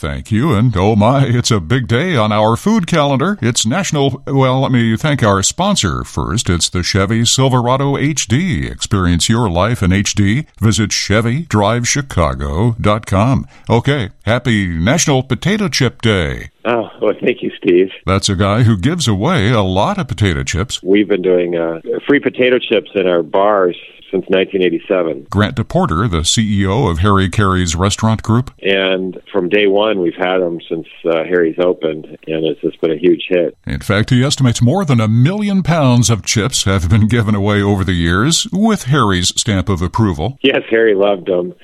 [0.00, 0.54] Thank you.
[0.54, 3.36] And oh my, it's a big day on our food calendar.
[3.42, 6.48] It's National, well, let me thank our sponsor first.
[6.48, 8.70] It's the Chevy Silverado HD.
[8.70, 10.46] Experience your life in HD.
[10.58, 13.46] Visit ChevyDriveChicago.com.
[13.68, 14.08] Okay.
[14.24, 16.48] Happy National Potato Chip Day.
[16.64, 17.90] Oh, well, thank you, Steve.
[18.06, 20.82] That's a guy who gives away a lot of potato chips.
[20.82, 23.76] We've been doing uh, free potato chips in our bars
[24.10, 25.26] since 1987.
[25.30, 28.52] Grant DePorter, the CEO of Harry Caray's restaurant group.
[28.62, 32.92] And from day one, we've had them since uh, Harry's opened, and it's just been
[32.92, 33.56] a huge hit.
[33.66, 37.62] In fact, he estimates more than a million pounds of chips have been given away
[37.62, 40.38] over the years with Harry's stamp of approval.
[40.42, 41.54] Yes, Harry loved them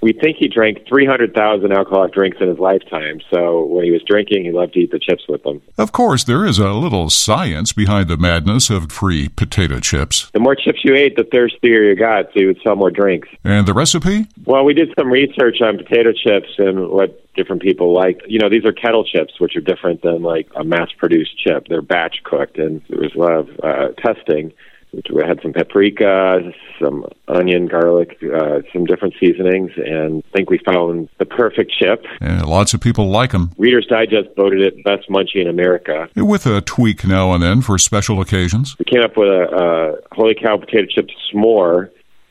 [0.00, 3.20] we think he drank 300,000 alcoholic drinks in his lifetime.
[3.32, 5.60] So when he was drinking, he loved to eat the chips with them.
[5.76, 10.30] Of course, there is a little science behind the madness of free potato chips.
[10.32, 13.28] The more chips you ate, the thirstier you got, so you would sell more drinks.
[13.44, 14.26] And the recipe?
[14.44, 18.20] Well, we did some research on potato chips and what different people like.
[18.26, 21.66] You know, these are kettle chips, which are different than like a mass produced chip.
[21.68, 24.52] They're batch cooked, and there was a lot of uh, testing
[24.92, 26.40] we had some paprika,
[26.80, 32.04] some onion, garlic, uh, some different seasonings, and I think we found the perfect chip.
[32.20, 33.52] And lots of people like them.
[33.58, 36.08] Reader's Digest voted it best munchie in America.
[36.16, 38.76] With a tweak now and then for special occasions.
[38.78, 41.90] We came up with a, a Holy Cow potato chip s'more,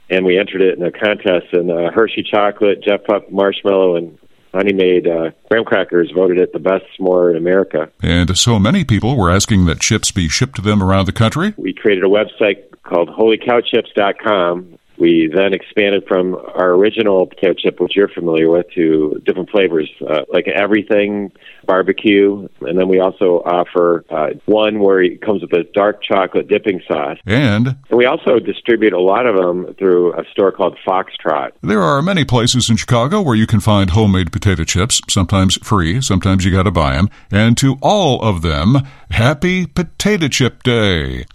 [0.09, 1.53] and we entered it in a contest.
[1.53, 4.17] And uh, Hershey chocolate, Jet Puff marshmallow, and
[4.53, 7.89] Honey Maid uh, graham crackers voted it the best s'more in America.
[8.01, 11.53] And so many people were asking that chips be shipped to them around the country.
[11.57, 17.95] We created a website called holycowchips.com we then expanded from our original potato chip, which
[17.95, 21.31] you're familiar with, to different flavors, uh, like everything
[21.65, 22.47] barbecue.
[22.61, 26.81] And then we also offer uh, one where it comes with a dark chocolate dipping
[26.87, 27.17] sauce.
[27.25, 27.67] And?
[27.67, 31.51] and we also distribute a lot of them through a store called Foxtrot.
[31.61, 36.01] There are many places in Chicago where you can find homemade potato chips, sometimes free,
[36.01, 37.09] sometimes you got to buy them.
[37.31, 38.77] And to all of them,
[39.11, 41.25] happy Potato Chip Day.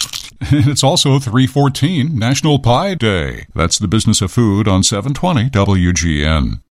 [0.50, 3.46] It's also 314 National Pie Day.
[3.54, 6.62] That's the business of food on 720 WGN.